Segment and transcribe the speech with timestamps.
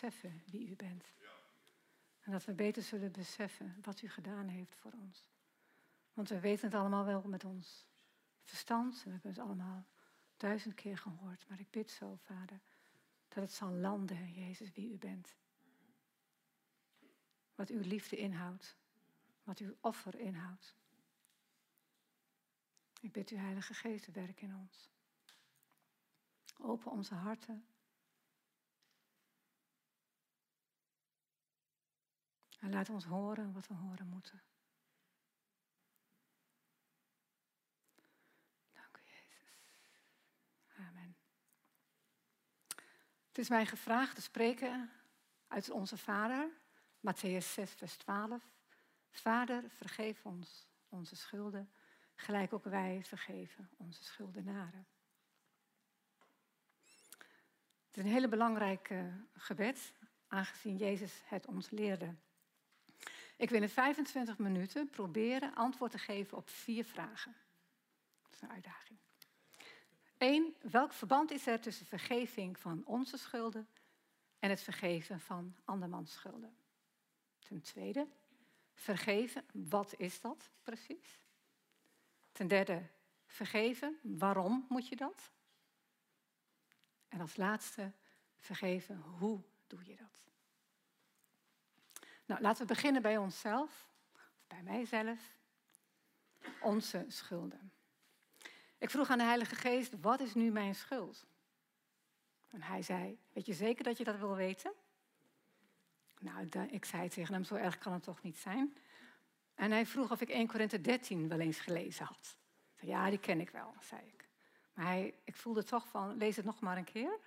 [0.00, 1.12] beseffen wie u bent.
[2.20, 5.26] En dat we beter zullen beseffen wat u gedaan heeft voor ons.
[6.12, 7.86] Want we weten het allemaal wel met ons
[8.42, 8.94] verstand.
[8.94, 9.86] En we hebben het allemaal
[10.36, 11.48] duizend keer gehoord.
[11.48, 12.60] Maar ik bid zo, Vader,
[13.28, 15.36] dat het zal landen, Jezus, wie u bent.
[17.54, 18.76] Wat uw liefde inhoudt.
[19.42, 20.74] Wat uw offer inhoudt.
[23.00, 24.90] Ik bid u, Heilige Geest, werk in ons.
[26.58, 27.64] Open onze harten.
[32.60, 34.42] En laat ons horen wat we horen moeten.
[38.72, 39.66] Dank u, Jezus.
[40.76, 41.16] Amen.
[43.28, 44.90] Het is mij gevraagd te spreken
[45.48, 46.50] uit onze Vader,
[46.98, 48.42] Matthäus 6, vers 12.
[49.10, 51.70] Vader, vergeef ons onze schulden,
[52.14, 54.86] gelijk ook wij vergeven onze schuldenaren.
[57.86, 59.92] Het is een hele belangrijke gebed,
[60.28, 62.14] aangezien Jezus het ons leerde.
[63.40, 67.34] Ik wil in 25 minuten proberen antwoord te geven op vier vragen.
[68.22, 68.98] Dat is een uitdaging.
[70.18, 73.68] Eén, welk verband is er tussen vergeving van onze schulden
[74.38, 76.56] en het vergeven van andermans schulden?
[77.38, 78.06] Ten tweede,
[78.74, 81.26] vergeven, wat is dat precies?
[82.32, 82.82] Ten derde,
[83.26, 85.32] vergeven, waarom moet je dat?
[87.08, 87.92] En als laatste,
[88.38, 90.29] vergeven, hoe doe je dat?
[92.30, 93.86] Nou, laten we beginnen bij onszelf,
[94.46, 95.18] bij mijzelf.
[96.60, 97.72] Onze schulden.
[98.78, 101.26] Ik vroeg aan de Heilige Geest, wat is nu mijn schuld?
[102.50, 104.72] En hij zei, weet je zeker dat je dat wil weten?
[106.20, 108.76] Nou, ik zei tegen hem, zo erg kan het toch niet zijn?
[109.54, 112.36] En hij vroeg of ik 1 Korinthe 13 wel eens gelezen had.
[112.80, 114.28] Ja, die ken ik wel, zei ik.
[114.74, 117.18] Maar hij, ik voelde toch van, lees het nog maar een keer.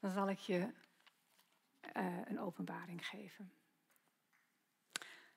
[0.00, 0.68] Dan zal ik je
[1.96, 3.52] uh, een openbaring geven.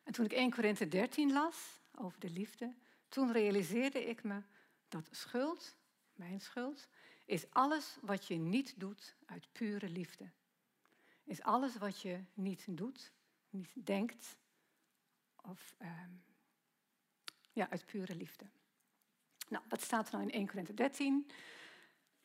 [0.05, 2.73] En toen ik 1 Korinthe 13 las over de liefde,
[3.09, 4.41] toen realiseerde ik me
[4.87, 5.75] dat schuld,
[6.13, 6.87] mijn schuld,
[7.25, 10.29] is alles wat je niet doet uit pure liefde.
[11.23, 13.11] Is alles wat je niet doet,
[13.49, 14.37] niet denkt,
[15.35, 15.89] of uh,
[17.51, 18.45] ja, uit pure liefde.
[19.49, 21.29] Nou, wat staat er nou in 1 Korinthe 13?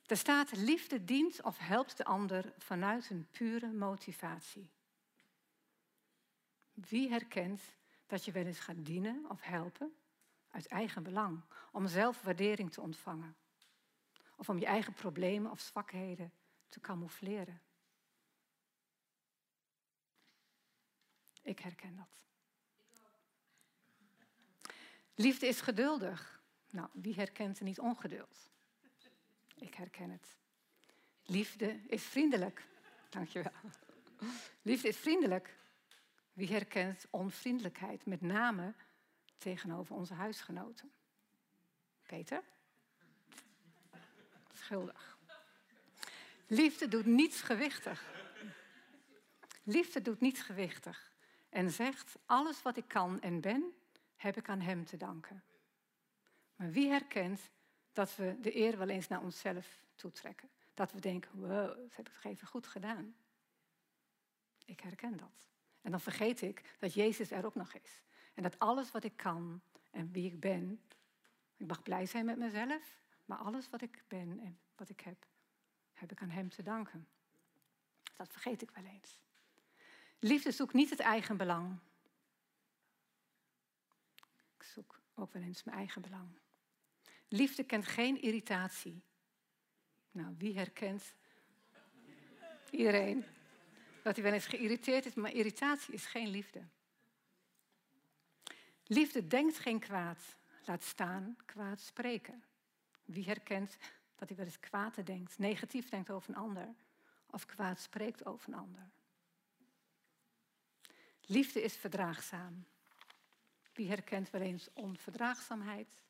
[0.07, 4.71] Er staat, liefde dient of helpt de ander vanuit een pure motivatie.
[6.89, 7.61] Wie herkent
[8.07, 9.95] dat je wel eens gaat dienen of helpen
[10.51, 11.43] uit eigen belang,
[11.73, 13.37] om zelfwaardering te ontvangen?
[14.37, 16.33] Of om je eigen problemen of zwakheden
[16.69, 17.61] te camoufleren?
[21.43, 22.27] Ik herken dat.
[25.15, 26.43] Liefde is geduldig.
[26.71, 28.51] Nou, wie herkent er niet ongeduld?
[29.55, 30.37] Ik herken het.
[31.25, 32.67] Liefde is vriendelijk.
[33.09, 33.53] Dankjewel.
[34.63, 35.59] Liefde is vriendelijk.
[36.41, 38.75] Wie herkent onvriendelijkheid, met name
[39.39, 40.93] tegenover onze huisgenoten?
[42.03, 42.43] Peter?
[44.53, 45.19] Schuldig.
[46.47, 48.13] Liefde doet niets gewichtig.
[49.63, 51.13] Liefde doet niets gewichtig
[51.49, 53.73] en zegt: alles wat ik kan en ben,
[54.17, 55.43] heb ik aan Hem te danken.
[56.57, 57.51] Maar wie herkent
[57.93, 60.51] dat we de eer wel eens naar onszelf toetrekken?
[60.75, 63.15] Dat we denken: wow, dat heb ik toch even goed gedaan.
[64.65, 65.50] Ik herken dat.
[65.83, 68.03] En dan vergeet ik dat Jezus er ook nog is.
[68.35, 69.61] En dat alles wat ik kan
[69.91, 70.83] en wie ik ben,
[71.57, 75.27] ik mag blij zijn met mezelf, maar alles wat ik ben en wat ik heb,
[75.93, 77.09] heb ik aan Hem te danken.
[78.17, 79.19] Dat vergeet ik wel eens.
[80.19, 81.79] Liefde zoekt niet het eigen belang.
[84.57, 86.39] Ik zoek ook wel eens mijn eigen belang.
[87.29, 89.03] Liefde kent geen irritatie.
[90.11, 91.15] Nou, wie herkent?
[92.71, 93.25] Iedereen.
[94.03, 96.63] Dat hij wel eens geïrriteerd is, maar irritatie is geen liefde.
[98.85, 100.19] Liefde denkt geen kwaad,
[100.65, 102.45] laat staan kwaad spreken.
[103.05, 103.77] Wie herkent
[104.17, 106.75] dat hij wel eens kwaad denkt, negatief denkt over een ander
[107.31, 108.91] of kwaad spreekt over een ander?
[111.21, 112.67] Liefde is verdraagzaam.
[113.73, 116.03] Wie herkent wel eens onverdraagzaamheid?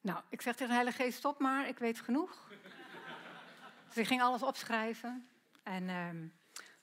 [0.00, 2.48] Nou, ik zeg tegen de Heilige Geest, stop maar, ik weet genoeg.
[3.88, 5.28] dus ik ging alles opschrijven.
[5.64, 6.28] En ehm,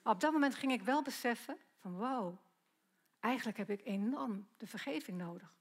[0.04, 2.38] op dat moment ging ik wel beseffen van wow,
[3.20, 5.60] eigenlijk heb ik enorm de vergeving nodig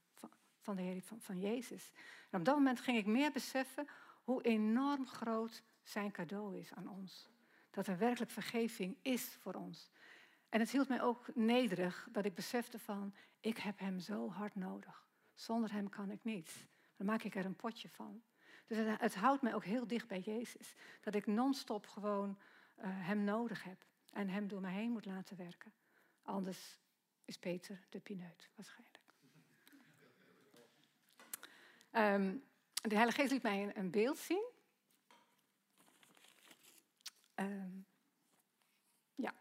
[0.61, 1.91] van, de Heer, van, van Jezus.
[2.29, 3.87] En op dat moment ging ik meer beseffen
[4.23, 7.29] hoe enorm groot zijn cadeau is aan ons.
[7.71, 9.91] Dat er werkelijk vergeving is voor ons.
[10.49, 14.55] En het hield mij ook nederig dat ik besefte van, ik heb hem zo hard
[14.55, 15.05] nodig.
[15.33, 16.67] Zonder hem kan ik niet.
[16.95, 18.21] Dan maak ik er een potje van.
[18.67, 20.75] Dus het, het houdt mij ook heel dicht bij Jezus.
[21.01, 22.37] Dat ik non-stop gewoon
[22.87, 23.85] hem nodig heb.
[24.11, 25.73] en hem door mij heen moet laten werken.
[26.21, 26.79] Anders
[27.25, 28.99] is Peter de pineut, waarschijnlijk.
[31.91, 32.37] Ehm,
[32.81, 34.49] de Heilige Geest liet mij een, beeld zien.
[37.35, 37.79] Ehm,
[39.15, 39.33] ja.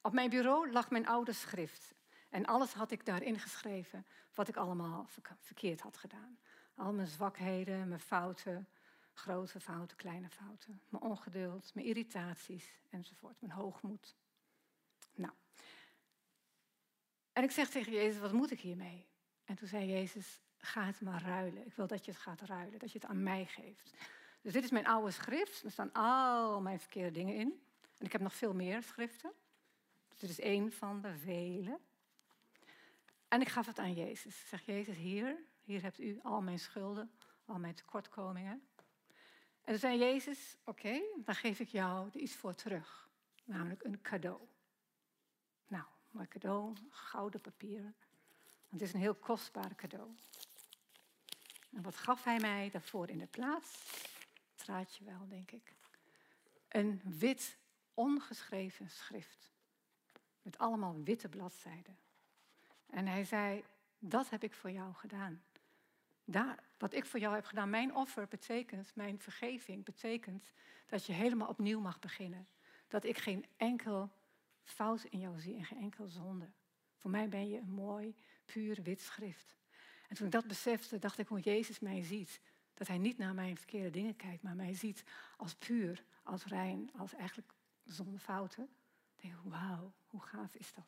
[0.00, 1.94] Op mijn bureau lag mijn oude schrift.
[2.28, 5.06] En alles had ik daarin geschreven wat ik allemaal
[5.40, 6.38] verkeerd had gedaan.
[6.74, 8.68] Al mijn zwakheden, mijn fouten,
[9.18, 10.80] grote fouten, kleine fouten.
[10.88, 13.40] Mijn ongeduld, mijn irritaties enzovoort.
[13.40, 14.16] Mijn hoogmoed.
[15.14, 15.32] Nou.
[17.32, 19.06] En ik zeg tegen Jezus, wat moet ik hiermee?
[19.44, 21.66] En toen zei Jezus, ga het maar ruilen.
[21.66, 23.92] Ik wil dat je het gaat ruilen, dat je het aan mij geeft.
[24.40, 25.62] Dus dit is mijn oude schrift.
[25.62, 27.62] Er staan al mijn verkeerde dingen in.
[27.98, 29.32] En ik heb nog veel meer schriften.
[30.08, 31.80] Dus dit is één van de vele.
[33.28, 34.40] En ik gaf het aan Jezus.
[34.40, 37.10] Ik zeg, Jezus, hier, hier hebt u al mijn schulden,
[37.44, 38.68] al mijn tekortkomingen.
[39.68, 43.08] En zei Jezus, oké, dan geef ik jou er iets voor terug.
[43.44, 44.40] Namelijk een cadeau.
[45.66, 47.94] Nou, mooi cadeau, gouden papier.
[48.68, 50.10] Het is een heel kostbaar cadeau.
[51.70, 54.02] En wat gaf hij mij daarvoor in de plaats?
[54.54, 55.74] Traatje wel, denk ik.
[56.68, 57.58] Een wit,
[57.94, 59.50] ongeschreven schrift.
[60.42, 61.98] Met allemaal witte bladzijden.
[62.86, 63.64] En hij zei,
[63.98, 65.42] dat heb ik voor jou gedaan.
[66.24, 70.52] Daar, wat ik voor jou heb gedaan, mijn offer betekent, mijn vergeving betekent
[70.86, 72.48] dat je helemaal opnieuw mag beginnen.
[72.88, 74.10] Dat ik geen enkel
[74.62, 76.50] fout in jou zie en geen enkel zonde.
[76.96, 79.56] Voor mij ben je een mooi, puur wit schrift.
[80.08, 82.40] En toen ik dat besefte, dacht ik hoe Jezus mij ziet.
[82.74, 85.04] Dat hij niet naar mijn verkeerde dingen kijkt, maar mij ziet
[85.36, 87.52] als puur, als rein, als eigenlijk
[87.84, 88.68] zonder fouten.
[89.16, 90.86] Ik denk, wauw, hoe gaaf is dat?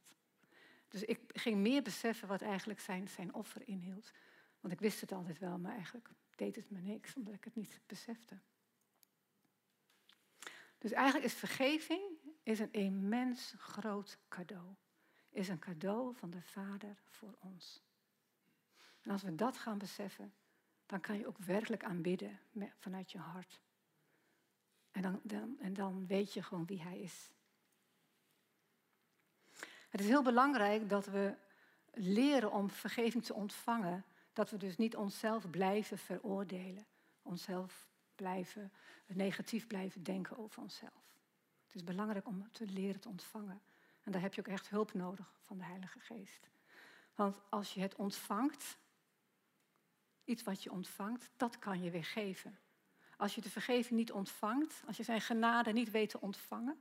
[0.89, 4.13] Dus ik ging meer beseffen wat eigenlijk zijn, zijn offer inhield.
[4.61, 7.55] Want ik wist het altijd wel, maar eigenlijk deed het me niks, omdat ik het
[7.55, 8.39] niet besefte.
[10.79, 12.03] Dus eigenlijk is vergeving
[12.43, 14.75] is een immens groot cadeau.
[15.31, 17.83] Is een cadeau van de Vader voor ons.
[19.01, 20.35] En als we dat gaan beseffen,
[20.87, 22.41] dan kan je ook werkelijk aanbidden
[22.79, 23.61] vanuit je hart.
[24.91, 27.31] En dan, dan, en dan weet je gewoon wie Hij is.
[29.89, 31.35] Het is heel belangrijk dat we
[31.93, 34.05] leren om vergeving te ontvangen.
[34.33, 36.87] Dat we dus niet onszelf blijven veroordelen.
[37.23, 38.73] Onszelf blijven,
[39.07, 41.15] negatief blijven denken over onszelf.
[41.67, 43.61] Het is belangrijk om te leren te ontvangen.
[44.03, 46.49] En daar heb je ook echt hulp nodig van de Heilige Geest.
[47.15, 48.79] Want als je het ontvangt,
[50.25, 52.59] iets wat je ontvangt, dat kan je weer geven.
[53.17, 56.81] Als je de vergeving niet ontvangt, als je zijn genade niet weet te ontvangen,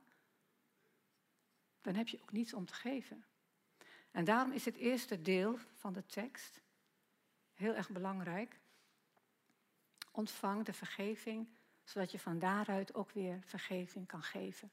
[1.82, 3.26] dan heb je ook niets om te geven.
[4.12, 6.62] En daarom is het eerste deel van de tekst
[7.60, 8.60] heel erg belangrijk.
[10.12, 11.50] Ontvang de vergeving,
[11.84, 14.72] zodat je van daaruit ook weer vergeving kan geven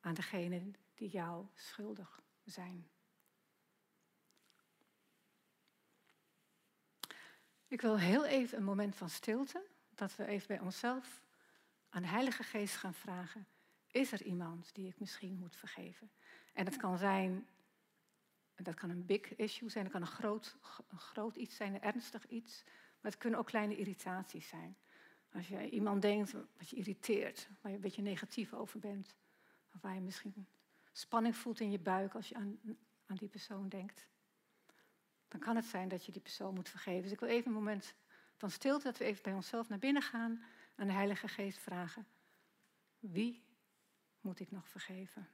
[0.00, 2.88] aan degenen die jou schuldig zijn.
[7.68, 11.22] Ik wil heel even een moment van stilte, dat we even bij onszelf
[11.88, 13.46] aan de Heilige Geest gaan vragen:
[13.90, 16.10] is er iemand die ik misschien moet vergeven?
[16.52, 17.48] En dat kan zijn,
[18.64, 20.56] dat kan een big issue zijn, dat kan een groot,
[20.88, 22.62] een groot iets zijn, een ernstig iets.
[23.00, 24.76] Maar het kunnen ook kleine irritaties zijn.
[25.32, 29.14] Als je iemand denkt wat je irriteert, waar je een beetje negatief over bent.
[29.74, 30.46] Of waar je misschien
[30.92, 32.58] spanning voelt in je buik als je aan,
[33.06, 34.08] aan die persoon denkt.
[35.28, 37.02] Dan kan het zijn dat je die persoon moet vergeven.
[37.02, 37.94] Dus ik wil even een moment
[38.36, 40.44] van stilte, dat we even bij onszelf naar binnen gaan.
[40.74, 42.06] En de Heilige Geest vragen.
[42.98, 43.42] Wie
[44.20, 45.28] moet ik nog vergeven?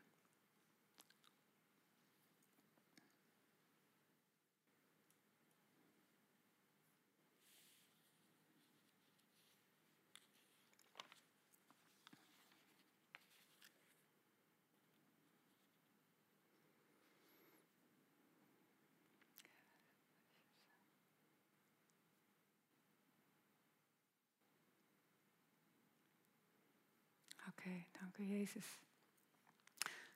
[27.56, 28.66] Oké, dank u Jezus.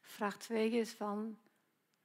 [0.01, 1.39] Vraag 2 is van,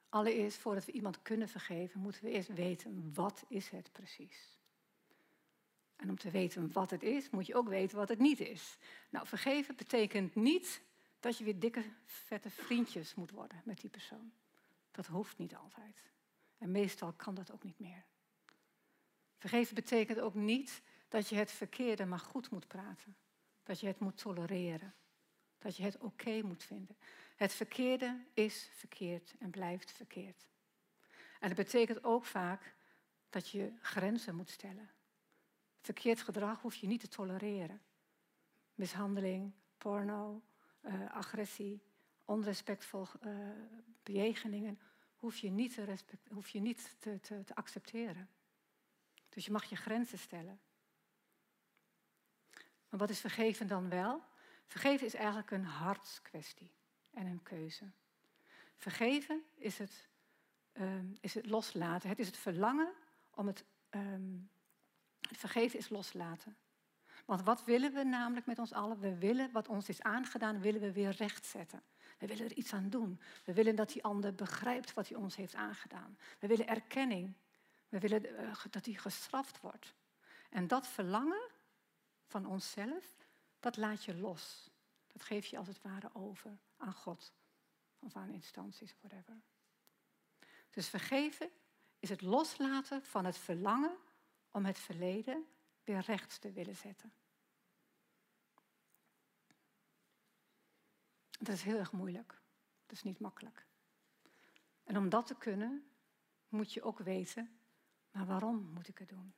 [0.09, 4.59] allereerst voordat we iemand kunnen vergeven, moeten we eerst weten wat is het precies.
[5.95, 8.77] En om te weten wat het is, moet je ook weten wat het niet is.
[9.09, 10.81] Nou, vergeven betekent niet
[11.19, 14.31] dat je weer dikke, vette vriendjes moet worden met die persoon.
[14.91, 16.01] Dat hoeft niet altijd.
[16.57, 18.03] En meestal kan dat ook niet meer.
[19.37, 23.15] Vergeven betekent ook niet dat je het verkeerde maar goed moet praten.
[23.63, 24.93] Dat je het moet tolereren.
[25.61, 26.97] Dat je het oké moet vinden.
[27.35, 30.47] Het verkeerde is verkeerd en blijft verkeerd.
[31.39, 32.75] En dat betekent ook vaak
[33.29, 34.89] dat je grenzen moet stellen.
[35.81, 37.81] Verkeerd gedrag hoef je niet te tolereren.
[38.75, 40.41] Mishandeling, porno,
[40.81, 41.83] uh, agressie,
[42.25, 43.49] onrespectvol uh,
[44.03, 44.79] bejegeningen,
[45.15, 45.97] hoef je niet, te,
[46.29, 48.29] hoef je niet te, te, te accepteren.
[49.29, 50.59] Dus je mag je grenzen stellen.
[52.89, 54.23] Maar wat is vergeven dan wel?
[54.71, 56.71] Vergeven is eigenlijk een hartskwestie
[57.13, 57.85] en een keuze.
[58.77, 60.07] Vergeven is het,
[60.73, 62.09] um, is het loslaten.
[62.09, 62.93] Het is het verlangen
[63.35, 63.65] om het.
[63.89, 64.49] Um,
[65.27, 66.57] het vergeven is loslaten.
[67.25, 68.99] Want wat willen we namelijk met ons allen?
[68.99, 71.83] We willen wat ons is aangedaan, willen we weer rechtzetten.
[72.17, 73.19] We willen er iets aan doen.
[73.45, 76.17] We willen dat die ander begrijpt wat hij ons heeft aangedaan.
[76.39, 77.33] We willen erkenning.
[77.89, 79.93] We willen uh, dat hij gestraft wordt.
[80.49, 81.49] En dat verlangen
[82.25, 83.20] van onszelf,
[83.61, 84.69] dat laat je los.
[85.07, 87.33] Dat geef je als het ware over aan God
[87.99, 89.41] of aan instanties, whatever.
[90.69, 91.49] Dus vergeven
[91.99, 93.97] is het loslaten van het verlangen
[94.51, 95.45] om het verleden
[95.83, 97.13] weer rechts te willen zetten.
[101.39, 102.41] Dat is heel erg moeilijk.
[102.85, 103.65] Dat is niet makkelijk.
[104.83, 105.91] En om dat te kunnen,
[106.49, 107.59] moet je ook weten,
[108.11, 109.33] maar waarom moet ik het doen?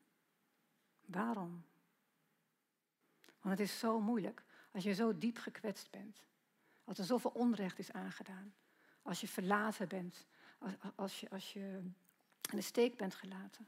[1.05, 1.65] Waarom?
[3.43, 6.23] Want het is zo moeilijk als je zo diep gekwetst bent.
[6.83, 8.53] Als er zoveel onrecht is aangedaan.
[9.01, 10.25] Als je verlaten bent.
[10.57, 11.81] Als, als, je, als je
[12.51, 13.67] in de steek bent gelaten.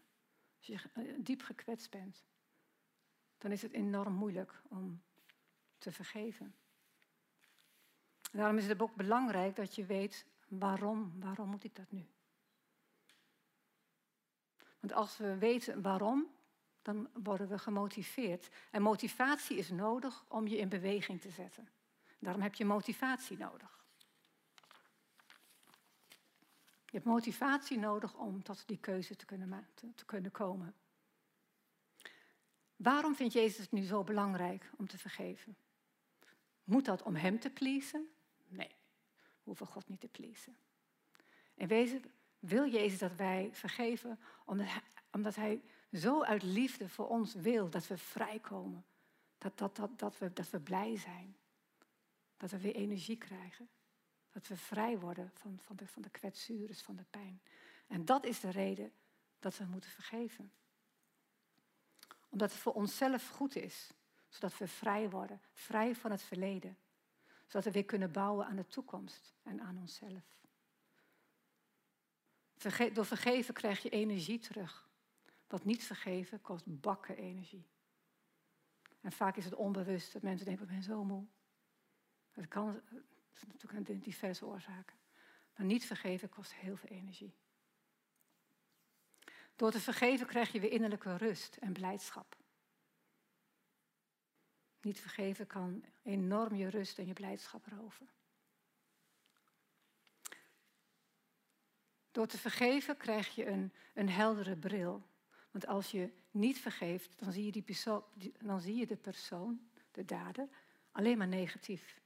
[0.58, 2.24] Als je eh, diep gekwetst bent.
[3.38, 5.01] Dan is het enorm moeilijk om
[5.77, 6.55] te vergeven.
[8.32, 11.20] daarom is het ook belangrijk dat je weet waarom.
[11.20, 12.08] Waarom moet ik dat nu?
[14.79, 16.27] Want als we weten waarom,
[16.86, 18.50] dan worden we gemotiveerd.
[18.72, 21.70] En motivatie is nodig om je in beweging te zetten.
[22.20, 23.84] Daarom heb je motivatie nodig.
[26.86, 30.75] Je hebt motivatie nodig om tot die keuze te kunnen, te, kunnen komen.
[32.75, 35.56] Waarom vindt Jezus het nu zo belangrijk om te vergeven?
[36.63, 38.08] Moet dat om Hem te pleasen?
[38.48, 38.75] Nee,
[39.18, 40.58] we hoeven God niet te pleasen.
[41.54, 42.04] In wezen
[42.39, 44.68] wil Jezus dat wij vergeven omdat
[45.15, 45.62] omdat hij
[45.95, 48.85] zo uit liefde voor ons wil dat we vrijkomen.
[49.37, 51.37] Dat, dat, dat, dat, we, dat we blij zijn.
[52.37, 53.69] Dat we weer energie krijgen.
[54.31, 57.41] Dat we vrij worden van, van, de, van de kwetsures, van de pijn.
[57.87, 58.93] En dat is de reden
[59.39, 60.51] dat we moeten vergeven.
[62.29, 63.89] Omdat het voor onszelf goed is.
[64.27, 65.41] Zodat we vrij worden.
[65.53, 66.77] Vrij van het verleden.
[67.47, 70.23] Zodat we weer kunnen bouwen aan de toekomst en aan onszelf.
[72.93, 74.89] Door vergeven krijg je energie terug.
[75.47, 77.67] Wat niet vergeven kost bakken energie.
[79.01, 81.25] En vaak is het onbewust dat mensen denken, ik ben zo moe.
[82.33, 82.81] Dat kan
[83.47, 84.97] natuurlijk een diverse oorzaken.
[85.55, 87.35] Maar niet vergeven kost heel veel energie.
[89.55, 92.37] Door te vergeven krijg je weer innerlijke rust en blijdschap.
[94.81, 98.09] Niet vergeven kan enorm je rust en je blijdschap roven.
[102.11, 105.07] Door te vergeven krijg je een, een heldere bril.
[105.55, 108.03] Want als je niet vergeeft, dan zie je, die persoon,
[108.39, 110.47] dan zie je de persoon, de dader,
[110.91, 112.01] alleen maar negatief.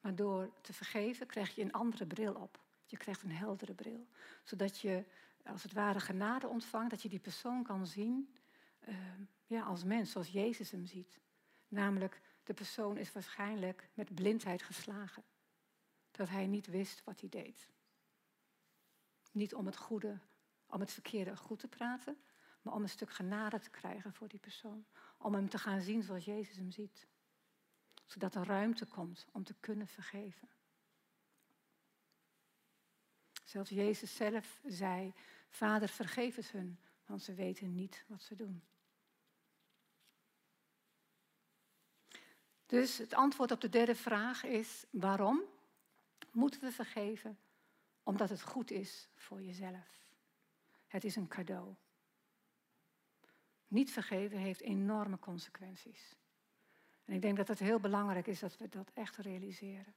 [0.00, 2.60] Maar door te vergeven krijg je een andere bril op.
[2.86, 4.06] Je krijgt een heldere bril.
[4.44, 5.04] Zodat je
[5.44, 8.34] als het ware genade ontvangt, dat je die persoon kan zien
[8.88, 8.96] uh,
[9.46, 11.20] ja, als mens, zoals Jezus hem ziet.
[11.68, 15.24] Namelijk, de persoon is waarschijnlijk met blindheid geslagen.
[16.10, 17.68] Dat hij niet wist wat hij deed.
[19.32, 20.18] Niet om het goede,
[20.72, 22.16] om het verkeerde goed te praten,
[22.62, 24.84] maar om een stuk genade te krijgen voor die persoon.
[25.18, 27.06] Om hem te gaan zien zoals Jezus hem ziet.
[28.06, 30.48] Zodat er ruimte komt om te kunnen vergeven.
[33.44, 35.14] Zelfs Jezus zelf zei,
[35.48, 38.62] Vader vergeef het hun, want ze weten niet wat ze doen.
[42.66, 45.42] Dus het antwoord op de derde vraag is, waarom
[46.30, 47.38] moeten we vergeven?
[48.02, 50.02] Omdat het goed is voor jezelf.
[50.92, 51.74] Het is een cadeau.
[53.68, 56.16] Niet vergeven heeft enorme consequenties.
[57.04, 59.94] En ik denk dat het heel belangrijk is dat we dat echt realiseren.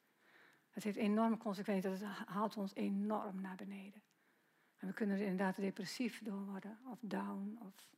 [0.70, 4.02] Het heeft enorme consequenties, het haalt ons enorm naar beneden.
[4.78, 7.90] En we kunnen er inderdaad depressief door worden, of down, of,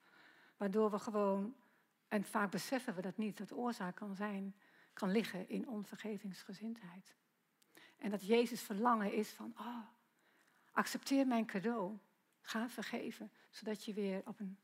[0.55, 1.55] waardoor we gewoon,
[2.07, 4.55] en vaak beseffen we dat niet, dat oorzaak kan zijn,
[4.93, 7.15] kan liggen in onvergevingsgezindheid.
[7.97, 9.87] En dat Jezus verlangen is van, oh,
[10.71, 11.97] accepteer mijn cadeau.
[12.47, 14.59] Ga vergeven, zodat je weer op een.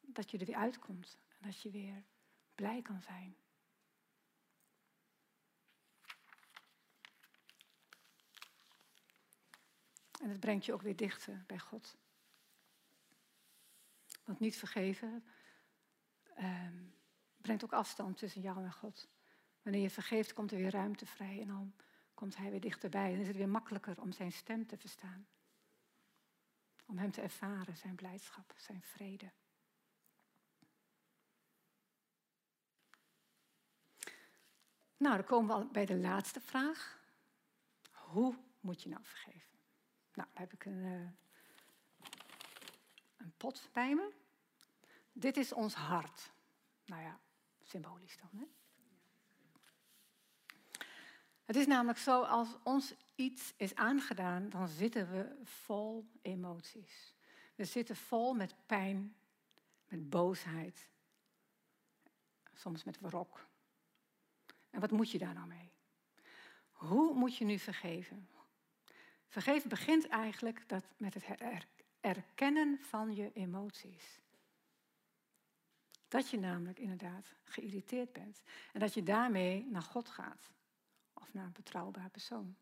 [0.00, 2.04] dat je er weer uitkomt en dat je weer
[2.54, 3.36] blij kan zijn.
[10.20, 11.96] En het brengt je ook weer dichter bij God.
[14.24, 15.24] Want niet vergeven
[16.38, 16.94] um,
[17.36, 19.08] brengt ook afstand tussen jou en God.
[19.62, 21.74] Wanneer je vergeeft, komt er weer ruimte vrij en dan
[22.14, 23.12] komt hij weer dichterbij.
[23.12, 25.26] En is het weer makkelijker om zijn stem te verstaan.
[26.86, 29.32] Om hem te ervaren, zijn blijdschap, zijn vrede.
[34.96, 36.98] Nou, dan komen we al bij de laatste vraag.
[37.92, 39.58] Hoe moet je nou vergeven?
[40.14, 41.10] Nou, heb ik een, uh,
[43.16, 44.12] een pot bij me.
[45.12, 46.32] Dit is ons hart.
[46.84, 47.20] Nou ja,
[47.62, 48.30] symbolisch dan.
[48.32, 48.44] Hè?
[51.44, 57.14] Het is namelijk zo, als ons iets is aangedaan, dan zitten we vol emoties.
[57.54, 59.16] We zitten vol met pijn,
[59.88, 60.88] met boosheid,
[62.52, 63.46] soms met wrok.
[64.70, 65.72] En wat moet je daar nou mee?
[66.72, 68.28] Hoe moet je nu vergeven?
[69.28, 71.24] Vergeven begint eigenlijk dat met het
[72.00, 74.20] erkennen van je emoties.
[76.08, 78.42] Dat je namelijk inderdaad geïrriteerd bent.
[78.72, 80.52] En dat je daarmee naar God gaat.
[81.12, 82.56] Of naar een betrouwbaar persoon.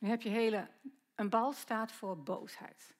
[0.00, 0.68] Nu heb je hele.
[1.14, 2.96] Een bal staat voor boosheid.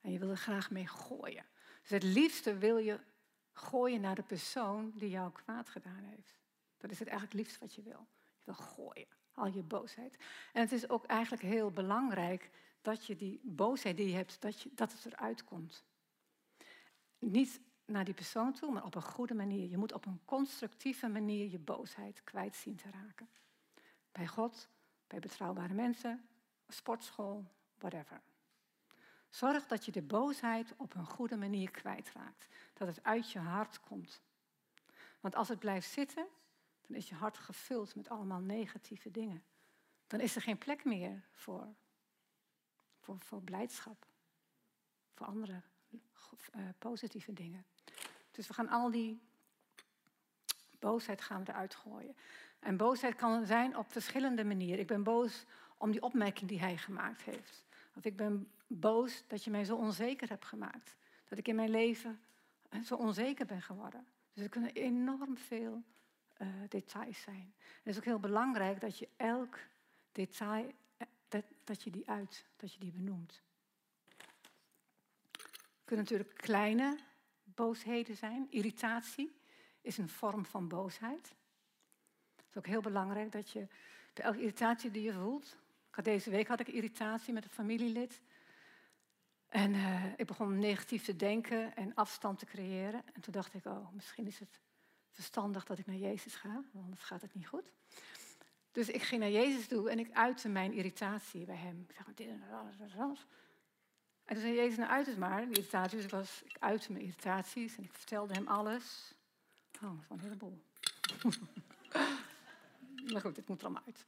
[0.00, 1.44] En je wil er graag mee gooien.
[1.80, 3.00] Dus het liefste wil je
[3.52, 6.34] gooien naar de persoon die jou kwaad gedaan heeft.
[6.78, 8.06] Dat is het eigenlijk liefst wat je wil.
[8.34, 10.16] Je wil gooien, al je boosheid.
[10.52, 14.60] En het is ook eigenlijk heel belangrijk dat je die boosheid die je hebt, dat,
[14.60, 15.84] je, dat het eruit komt.
[17.18, 19.68] Niet naar die persoon toe, maar op een goede manier.
[19.68, 23.28] Je moet op een constructieve manier je boosheid kwijt zien te raken.
[24.12, 24.68] Bij God,
[25.06, 26.28] bij betrouwbare mensen,
[26.68, 27.44] sportschool,
[27.78, 28.20] whatever.
[29.28, 32.48] Zorg dat je de boosheid op een goede manier kwijtraakt.
[32.74, 34.22] Dat het uit je hart komt.
[35.20, 36.26] Want als het blijft zitten,
[36.86, 39.44] dan is je hart gevuld met allemaal negatieve dingen.
[40.06, 41.74] Dan is er geen plek meer voor,
[42.98, 44.06] voor, voor blijdschap,
[45.14, 45.62] voor andere
[46.54, 47.66] uh, positieve dingen.
[48.30, 49.22] Dus we gaan al die
[50.78, 52.16] boosheid gaan eruit gooien.
[52.58, 54.80] En boosheid kan zijn op verschillende manieren.
[54.80, 55.44] Ik ben boos
[55.82, 57.64] om die opmerking die hij gemaakt heeft.
[57.94, 60.96] Of ik ben boos dat je mij zo onzeker hebt gemaakt.
[61.28, 62.20] Dat ik in mijn leven
[62.68, 64.06] eh, zo onzeker ben geworden.
[64.32, 65.82] Dus er kunnen enorm veel
[66.38, 67.54] uh, details zijn.
[67.56, 69.58] het is ook heel belangrijk dat je elk
[70.12, 73.42] detail, eh, dat, dat je die uit, dat je die benoemt.
[75.30, 76.98] Het kunnen natuurlijk kleine
[77.44, 78.46] boosheden zijn.
[78.50, 79.32] Irritatie
[79.80, 81.34] is een vorm van boosheid.
[82.36, 83.66] Het is ook heel belangrijk dat je
[84.12, 85.60] bij elke irritatie die je voelt.
[85.96, 88.20] Ik deze week had ik irritatie met een familielid.
[89.48, 93.02] En uh, ik begon negatief te denken en afstand te creëren.
[93.12, 94.60] En toen dacht ik, oh, misschien is het
[95.10, 97.72] verstandig dat ik naar Jezus ga, want anders gaat het niet goed.
[98.72, 101.84] Dus ik ging naar Jezus toe en ik uitte mijn irritatie bij hem.
[101.88, 102.42] Ik zeg, dit en
[102.96, 103.26] dat.
[104.24, 106.00] En toen zei Jezus, nou uit het maar, die irritatie.
[106.00, 109.14] Dus was, ik uitte mijn irritaties en ik vertelde hem alles.
[109.74, 110.62] Oh, dat was een heleboel.
[113.12, 114.04] maar goed, het moet er allemaal uit.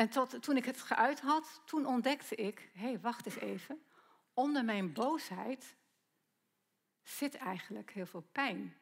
[0.00, 3.82] En tot, toen ik het geuit had, toen ontdekte ik, hé, hey, wacht eens even.
[4.34, 5.76] Onder mijn boosheid
[7.02, 8.76] zit eigenlijk heel veel pijn.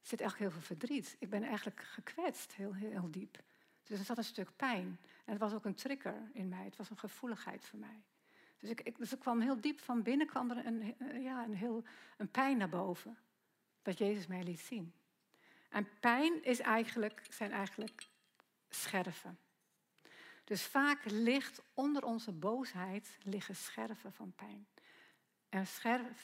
[0.00, 1.16] Zit eigenlijk heel veel verdriet.
[1.18, 3.38] Ik ben eigenlijk gekwetst, heel, heel, diep.
[3.84, 4.98] Dus er zat een stuk pijn.
[5.24, 6.64] En het was ook een trigger in mij.
[6.64, 8.02] Het was een gevoeligheid voor mij.
[8.58, 11.54] Dus, ik, ik, dus er kwam heel diep van binnen kwam er een, ja, een,
[11.54, 11.84] heel,
[12.16, 13.18] een pijn naar boven.
[13.82, 14.92] Dat Jezus mij liet zien.
[15.68, 18.08] En pijn is eigenlijk, zijn eigenlijk
[18.68, 19.38] scherven.
[20.50, 24.66] Dus vaak ligt onder onze boosheid liggen scherven van pijn.
[25.48, 25.66] En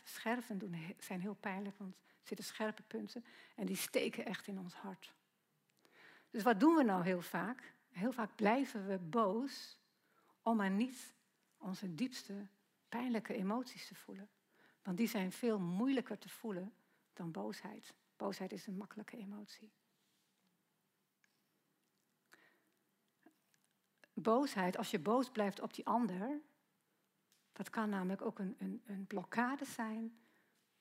[0.05, 4.59] scherven doen, zijn heel pijnlijk, want er zitten scherpe punten en die steken echt in
[4.59, 5.15] ons hart.
[6.31, 7.75] Dus wat doen we nou heel vaak?
[7.91, 9.79] Heel vaak blijven we boos
[10.43, 11.15] om maar niet
[11.57, 12.47] onze diepste
[12.89, 14.29] pijnlijke emoties te voelen.
[14.83, 16.73] Want die zijn veel moeilijker te voelen
[17.13, 17.95] dan boosheid.
[18.17, 19.73] Boosheid is een makkelijke emotie.
[24.21, 26.41] Boosheid, als je boos blijft op die ander,
[27.53, 30.19] dat kan namelijk ook een, een, een blokkade zijn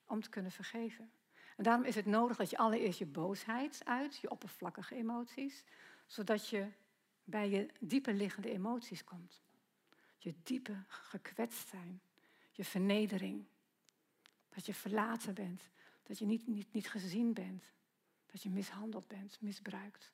[0.06, 1.12] om te kunnen vergeven.
[1.58, 5.64] En daarom is het nodig dat je allereerst je boosheid uit, je oppervlakkige emoties,
[6.06, 6.68] zodat je
[7.24, 9.42] bij je dieper liggende emoties komt.
[10.18, 12.02] Je diepe gekwetst zijn,
[12.52, 13.46] je vernedering,
[14.50, 15.70] dat je verlaten bent,
[16.04, 17.64] dat je niet, niet, niet gezien bent,
[18.26, 20.12] dat je mishandeld bent, misbruikt.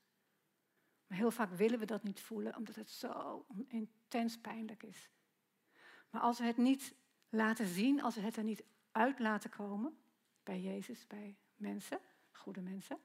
[1.12, 5.10] Maar heel vaak willen we dat niet voelen, omdat het zo intens pijnlijk is.
[6.10, 6.93] Maar als we het niet
[7.30, 9.97] laten zien, als we het er niet uit laten komen,
[10.43, 12.00] bij Jezus, bij mensen,
[12.32, 12.97] goede mensen,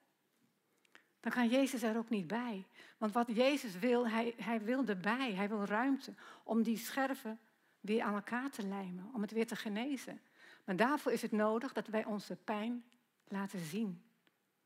[1.20, 2.66] dan kan Jezus er ook niet bij.
[2.98, 6.14] Want wat Jezus wil, hij, hij wil erbij, hij wil ruimte
[6.44, 7.38] om die scherven
[7.80, 10.20] weer aan elkaar te lijmen, om het weer te genezen.
[10.64, 12.84] Maar daarvoor is het nodig dat wij onze pijn
[13.28, 14.02] laten zien.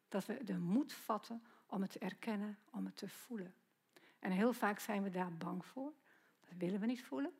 [0.09, 3.55] Dat we de moed vatten om het te erkennen, om het te voelen.
[4.19, 5.93] En heel vaak zijn we daar bang voor.
[6.41, 7.33] Dat willen we niet voelen.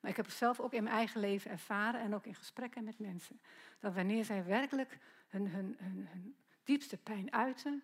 [0.00, 2.84] Maar ik heb het zelf ook in mijn eigen leven ervaren en ook in gesprekken
[2.84, 3.40] met mensen.
[3.78, 4.98] Dat wanneer zij werkelijk
[5.28, 7.82] hun, hun, hun, hun diepste pijn uiten,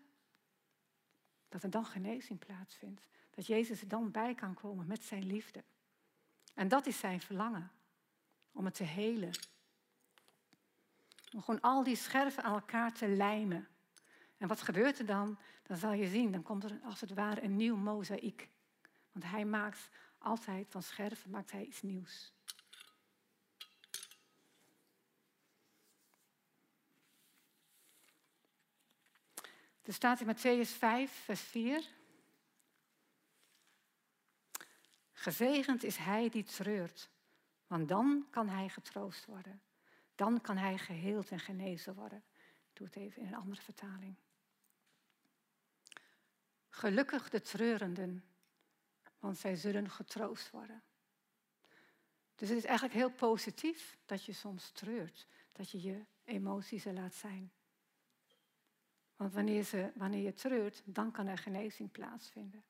[1.49, 3.07] dat er dan genezing plaatsvindt.
[3.31, 5.65] Dat Jezus er dan bij kan komen met zijn liefde.
[6.55, 7.71] En dat is zijn verlangen.
[8.53, 9.31] Om het te helen.
[11.33, 13.69] Om gewoon al die scherven aan elkaar te lijmen.
[14.43, 15.39] En wat gebeurt er dan?
[15.63, 18.49] Dan zal je zien, dan komt er als het ware een nieuw mozaïek.
[19.13, 22.33] Want hij maakt altijd van scherven maakt hij iets nieuws.
[29.83, 31.89] Er staat in Matthäus 5, vers 4.
[35.13, 37.11] Gezegend is hij die treurt,
[37.67, 39.63] want dan kan hij getroost worden.
[40.15, 42.25] Dan kan hij geheeld en genezen worden.
[42.69, 44.17] Ik doe het even in een andere vertaling.
[46.75, 48.25] Gelukkig de treurenden,
[49.19, 50.83] want zij zullen getroost worden.
[52.35, 56.93] Dus het is eigenlijk heel positief dat je soms treurt, dat je je emoties er
[56.93, 57.53] laat zijn.
[59.17, 62.65] Want wanneer, wanneer je treurt, dan kan er genezing plaatsvinden.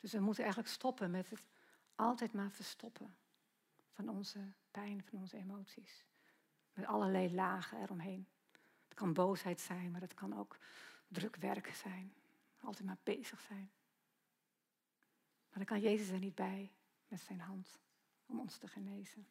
[0.00, 1.42] Dus we moeten eigenlijk stoppen met het
[1.94, 3.16] altijd maar verstoppen
[3.90, 6.04] van onze pijn, van onze emoties.
[6.72, 8.28] Met allerlei lagen eromheen.
[8.84, 10.58] Het kan boosheid zijn, maar het kan ook
[11.08, 12.14] druk werk zijn.
[12.66, 13.70] Altijd maar bezig zijn.
[15.48, 16.72] Maar dan kan Jezus er niet bij
[17.08, 17.80] met zijn hand
[18.26, 19.28] om ons te genezen.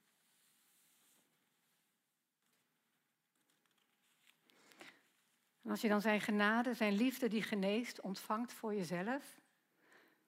[5.62, 9.40] En als je dan zijn genade, zijn liefde die geneest, ontvangt voor jezelf,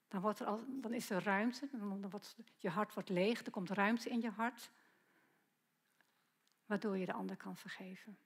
[0.08, 3.52] dan, wordt er al, dan is er ruimte, dan wordt, je hart wordt leeg, er
[3.52, 4.72] komt ruimte in je hart,
[6.66, 8.18] waardoor je de ander kan vergeven.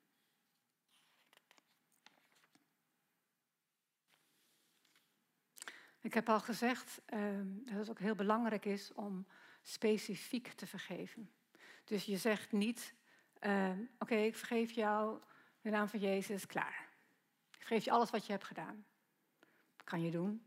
[6.02, 9.26] Ik heb al gezegd ehm, dat het ook heel belangrijk is om
[9.62, 11.32] specifiek te vergeven.
[11.84, 12.94] Dus je zegt niet,
[13.40, 15.14] ehm, oké, ik vergeef jou
[15.62, 16.90] in de naam van Jezus, klaar.
[17.50, 18.86] Ik vergeef je alles wat je hebt gedaan.
[19.76, 20.46] Dat kan je doen.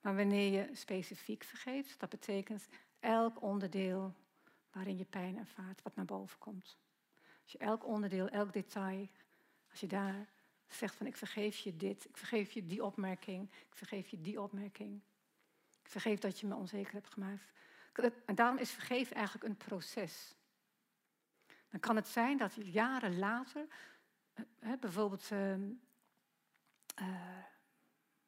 [0.00, 2.68] Maar wanneer je specifiek vergeeft, dat betekent
[3.00, 4.14] elk onderdeel
[4.72, 6.78] waarin je pijn ervaart, wat naar boven komt.
[7.42, 9.08] Als je elk onderdeel, elk detail,
[9.70, 10.28] als je daar
[10.74, 14.40] zegt van ik vergeef je dit, ik vergeef je die opmerking, ik vergeef je die
[14.40, 15.00] opmerking.
[15.82, 17.52] Ik vergeef dat je me onzeker hebt gemaakt.
[18.26, 20.34] En daarom is vergeven eigenlijk een proces.
[21.68, 23.66] Dan kan het zijn dat je jaren later,
[24.80, 25.54] bijvoorbeeld, uh,
[27.00, 27.44] uh,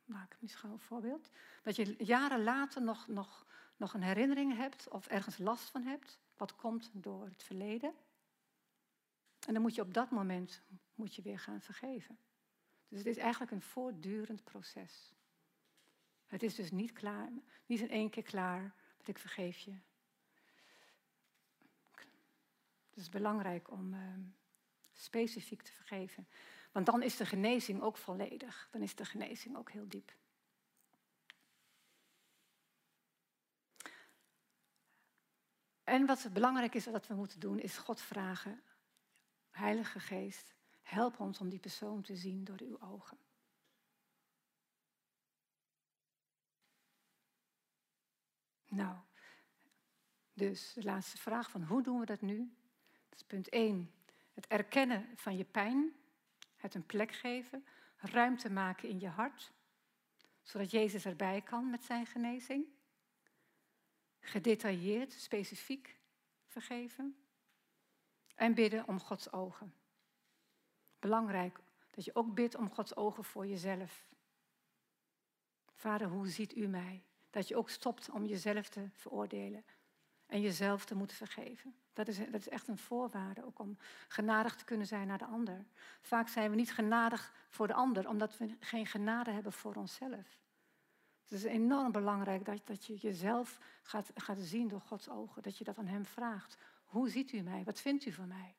[0.04, 1.30] maak ik misschien een voorbeeld,
[1.62, 6.18] dat je jaren later nog, nog, nog een herinnering hebt of ergens last van hebt,
[6.36, 7.94] wat komt door het verleden.
[9.46, 10.62] En dan moet je op dat moment
[10.94, 12.18] moet je weer gaan vergeven.
[12.90, 15.14] Dus het is eigenlijk een voortdurend proces.
[16.26, 17.32] Het is dus niet klaar,
[17.66, 19.74] niet in één keer klaar, dat ik vergeef je.
[22.88, 24.00] Het is belangrijk om uh,
[24.92, 26.28] specifiek te vergeven.
[26.72, 28.68] Want dan is de genezing ook volledig.
[28.70, 30.16] Dan is de genezing ook heel diep.
[35.84, 38.62] En wat belangrijk is wat we moeten doen, is God vragen:
[39.50, 40.54] Heilige Geest,
[40.90, 43.18] help ons om die persoon te zien door uw ogen.
[48.68, 48.96] Nou,
[50.32, 52.54] dus de laatste vraag van hoe doen we dat nu?
[53.08, 53.90] Dat is punt 1.
[54.32, 55.92] Het erkennen van je pijn,
[56.56, 59.52] het een plek geven, ruimte maken in je hart,
[60.42, 62.66] zodat Jezus erbij kan met zijn genezing.
[64.20, 65.98] Gedetailleerd, specifiek
[66.46, 67.16] vergeven.
[68.34, 69.79] En bidden om Gods ogen.
[71.00, 71.58] Belangrijk
[71.90, 74.06] dat je ook bidt om Gods ogen voor jezelf.
[75.72, 77.02] Vader, hoe ziet u mij?
[77.30, 79.64] Dat je ook stopt om jezelf te veroordelen
[80.26, 81.74] en jezelf te moeten vergeven.
[81.92, 83.76] Dat is, dat is echt een voorwaarde ook om
[84.08, 85.64] genadig te kunnen zijn naar de ander.
[86.00, 90.38] Vaak zijn we niet genadig voor de ander omdat we geen genade hebben voor onszelf.
[91.22, 95.42] Het is enorm belangrijk dat, dat je jezelf gaat, gaat zien door Gods ogen.
[95.42, 96.56] Dat je dat aan Hem vraagt.
[96.84, 97.64] Hoe ziet u mij?
[97.64, 98.54] Wat vindt u van mij?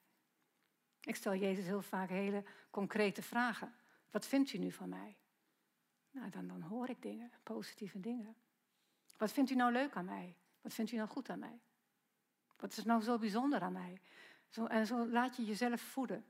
[1.02, 3.74] Ik stel Jezus heel vaak hele concrete vragen.
[4.12, 5.18] Wat vindt u nu van mij?
[6.12, 8.36] Nou, dan, dan hoor ik dingen, positieve dingen.
[9.18, 10.36] Wat vindt u nou leuk aan mij?
[10.62, 11.60] Wat vindt u nou goed aan mij?
[12.58, 14.02] Wat is nou zo bijzonder aan mij?
[14.50, 16.26] Zo, en zo laat je jezelf voeden.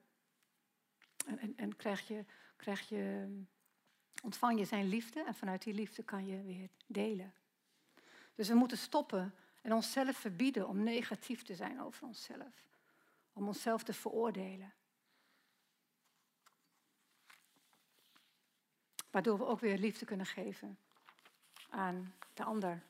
[1.26, 3.28] En, en, en krijg je, krijg je,
[4.24, 7.34] ontvang je zijn liefde en vanuit die liefde kan je weer delen.
[8.36, 12.64] Dus we moeten stoppen en onszelf verbieden om negatief te zijn over onszelf.
[13.34, 14.74] Om onszelf te veroordelen.
[19.12, 20.78] Waardoor we ook weer liefde kunnen geven
[21.70, 22.84] aan de ander.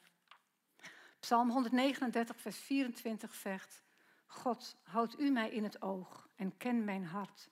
[1.19, 3.83] Psalm 139, vers 24 zegt:
[4.25, 7.49] God, houd u mij in het oog en ken mijn hart.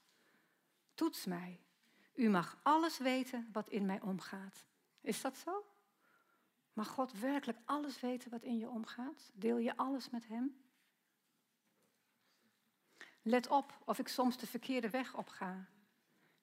[0.93, 1.59] Toets mij.
[2.13, 4.65] U mag alles weten wat in mij omgaat.
[5.01, 5.65] Is dat zo?
[6.73, 9.31] Mag God werkelijk alles weten wat in je omgaat?
[9.33, 10.61] Deel je alles met Hem?
[13.21, 15.67] Let op of ik soms de verkeerde weg opga.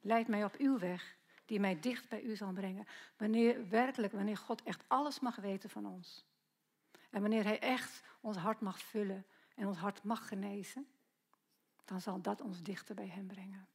[0.00, 2.86] Leid mij op uw weg, die mij dicht bij u zal brengen.
[3.16, 6.24] Wanneer werkelijk, wanneer God echt alles mag weten van ons.
[7.10, 10.86] En wanneer Hij echt ons hart mag vullen en ons hart mag genezen,
[11.84, 13.68] dan zal dat ons dichter bij Hem brengen.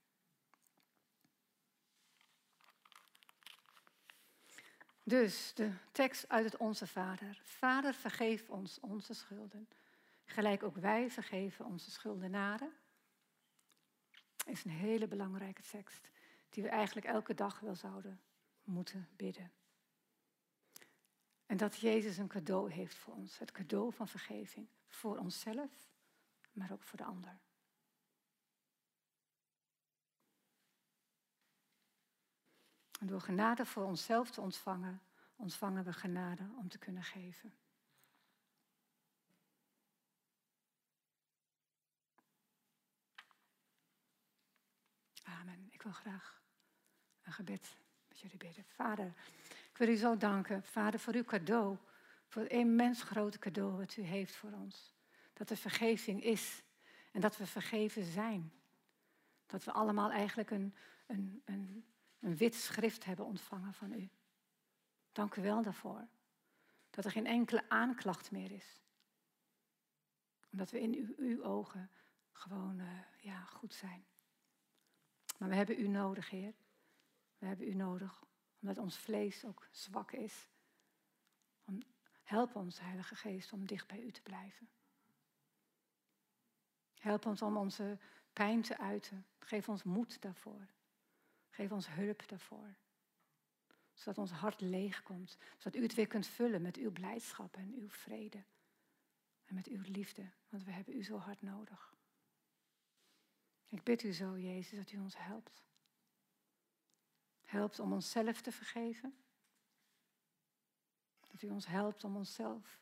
[5.04, 7.40] Dus de tekst uit het Onze Vader.
[7.44, 9.68] Vader, vergeef ons onze schulden.
[10.26, 12.72] Gelijk ook wij vergeven onze schuldenaren.
[14.46, 16.10] Is een hele belangrijke tekst
[16.50, 18.22] die we eigenlijk elke dag wel zouden
[18.64, 19.52] moeten bidden.
[21.46, 23.40] En dat Jezus een cadeau heeft voor ons.
[23.40, 24.68] Het cadeau van vergeving.
[24.88, 25.92] Voor onszelf,
[26.52, 27.40] maar ook voor de ander.
[33.00, 35.02] En door genade voor onszelf te ontvangen,
[35.36, 37.54] ontvangen we genade om te kunnen geven.
[45.24, 45.71] Amen.
[45.82, 46.42] Ik wil graag
[47.22, 48.66] een gebed met jullie bidden.
[48.68, 49.14] Vader,
[49.48, 51.78] ik wil u zo danken, Vader, voor uw cadeau.
[52.28, 54.94] Voor het immens grote cadeau wat u heeft voor ons.
[55.34, 56.64] Dat er vergeving is
[57.12, 58.54] en dat we vergeven zijn.
[59.46, 61.86] Dat we allemaal eigenlijk een, een, een,
[62.20, 64.10] een wit schrift hebben ontvangen van u.
[65.12, 66.08] Dank u wel daarvoor.
[66.90, 68.82] Dat er geen enkele aanklacht meer is.
[70.52, 71.90] Omdat we in uw, uw ogen
[72.32, 74.06] gewoon uh, ja, goed zijn.
[75.42, 76.54] Maar we hebben u nodig, Heer.
[77.38, 78.24] We hebben u nodig,
[78.60, 80.48] omdat ons vlees ook zwak is.
[82.24, 84.70] help ons, Heilige Geest, om dicht bij u te blijven.
[87.00, 87.98] Help ons om onze
[88.34, 89.26] pijn te uiten.
[89.40, 90.68] Geef ons moed daarvoor.
[91.50, 92.76] Geef ons hulp daarvoor.
[93.94, 95.38] Zodat ons hart leeg komt.
[95.58, 98.44] Zodat u het weer kunt vullen met uw blijdschap en uw vrede.
[99.46, 100.32] En met uw liefde.
[100.50, 101.91] Want we hebben u zo hard nodig.
[103.72, 105.64] Ik bid u zo, Jezus, dat u ons helpt.
[107.42, 109.16] Helpt om onszelf te vergeven.
[111.28, 112.80] Dat u ons helpt om onszelf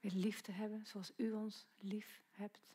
[0.00, 2.70] weer lief te hebben zoals u ons lief hebt.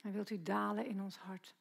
[0.00, 1.54] En wilt u dalen in ons hart.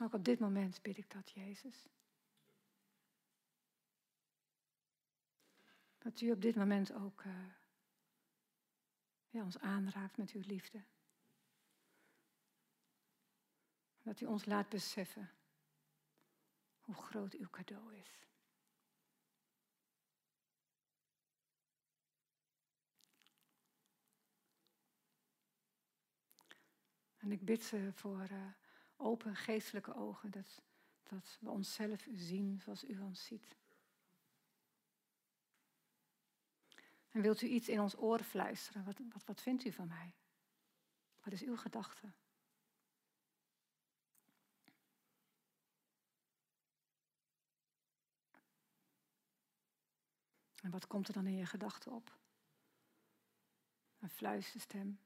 [0.00, 1.86] Ook op dit moment bid ik dat, Jezus.
[6.06, 7.46] Dat u op dit moment ook uh,
[9.28, 10.84] ja, ons aanraakt met uw liefde.
[14.02, 15.30] Dat u ons laat beseffen
[16.80, 18.26] hoe groot uw cadeau is.
[27.16, 28.46] En ik bid ze voor uh,
[28.96, 30.62] open geestelijke ogen, dat,
[31.02, 33.56] dat we onszelf zien zoals u ons ziet.
[37.16, 38.84] En wilt u iets in ons oor fluisteren?
[38.84, 40.14] Wat, wat, wat vindt u van mij?
[41.20, 42.12] Wat is uw gedachte?
[50.62, 52.18] En wat komt er dan in je gedachten op?
[53.98, 55.00] Een fluisterstem.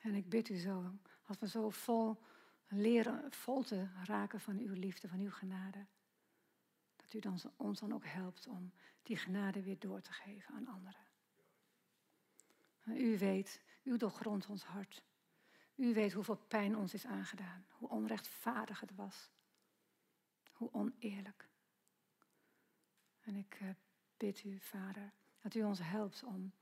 [0.00, 2.22] En ik bid u zo, als we zo vol
[2.68, 5.86] leren, vol te raken van uw liefde, van uw genade,
[6.96, 10.66] dat u dan, ons dan ook helpt om die genade weer door te geven aan
[10.66, 11.08] anderen.
[12.84, 15.04] u weet, u doorgrondt ons hart.
[15.74, 19.30] U weet hoeveel pijn ons is aangedaan, hoe onrechtvaardig het was,
[20.52, 21.48] hoe oneerlijk.
[23.20, 23.68] En ik eh,
[24.16, 26.52] bid u, Vader, dat u ons helpt om,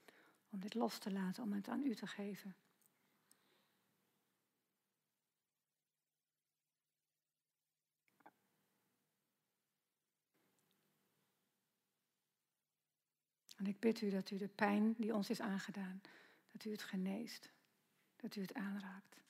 [0.51, 2.57] om dit los te laten, om het aan u te geven.
[13.59, 16.01] En ik bid u dat u de pijn die ons is aangedaan,
[16.53, 17.51] dat u het geneest.
[18.17, 19.21] Dat u het aanraakt.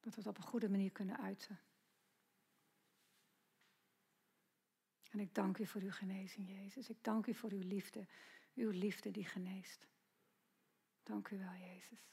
[0.00, 1.60] Dat we het op een goede manier kunnen uiten.
[5.10, 6.88] En ik dank u voor uw genezing, Jezus.
[6.88, 8.06] Ik dank u voor uw liefde.
[8.54, 9.86] Uw liefde die geneest.
[11.02, 12.10] Dank u wel, Jezus.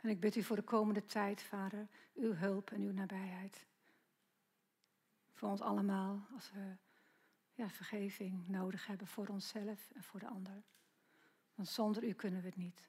[0.00, 3.66] En ik bid u voor de komende tijd, Vader, uw hulp en uw nabijheid.
[5.32, 6.76] Voor ons allemaal, als we
[7.54, 10.62] ja, vergeving nodig hebben voor onszelf en voor de ander.
[11.54, 12.88] Want zonder u kunnen we het niet.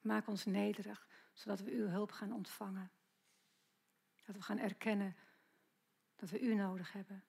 [0.00, 2.90] Maak ons nederig, zodat we uw hulp gaan ontvangen.
[4.24, 5.16] Dat we gaan erkennen
[6.16, 7.24] dat we u nodig hebben.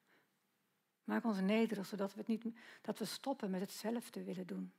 [1.03, 4.73] Maak ons nederig, zodat we, het niet, dat we stoppen met hetzelfde willen doen.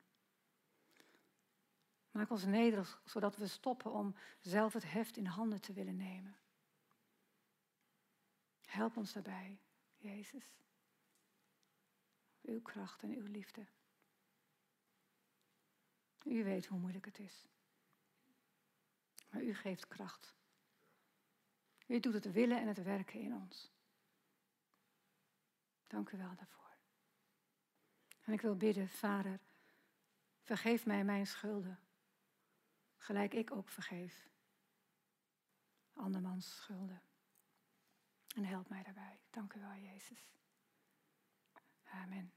[2.16, 6.36] Maak ons nederig, zodat we stoppen om zelf het heft in handen te willen nemen.
[8.64, 9.60] Help ons daarbij,
[9.96, 10.44] Jezus.
[12.42, 13.66] Uw kracht en uw liefde.
[16.24, 17.46] U weet hoe moeilijk het is.
[19.30, 20.34] Maar u geeft kracht.
[21.86, 23.72] U doet het willen en het werken in ons.
[25.86, 26.76] Dank u wel daarvoor.
[28.24, 29.40] En ik wil bidden, Vader,
[30.42, 31.80] vergeef mij mijn schulden,
[33.06, 34.28] gelijk ik ook vergeef
[35.92, 37.02] andermans schulden.
[38.34, 39.20] En help mij daarbij.
[39.30, 40.30] Dank u wel, Jezus.
[41.84, 42.32] Amen.